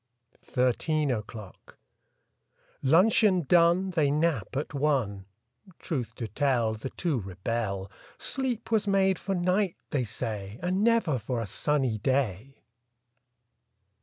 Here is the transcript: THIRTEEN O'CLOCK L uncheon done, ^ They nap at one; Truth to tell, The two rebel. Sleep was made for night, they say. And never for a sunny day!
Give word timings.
THIRTEEN 0.45 1.11
O'CLOCK 1.11 1.77
L 2.83 2.89
uncheon 2.95 3.43
done, 3.47 3.91
^ 3.91 3.93
They 3.93 4.09
nap 4.09 4.57
at 4.57 4.73
one; 4.73 5.25
Truth 5.77 6.15
to 6.15 6.27
tell, 6.27 6.73
The 6.73 6.89
two 6.89 7.19
rebel. 7.19 7.87
Sleep 8.17 8.71
was 8.71 8.87
made 8.87 9.19
for 9.19 9.35
night, 9.35 9.75
they 9.91 10.03
say. 10.03 10.57
And 10.63 10.83
never 10.83 11.19
for 11.19 11.39
a 11.39 11.45
sunny 11.45 11.99
day! 11.99 12.63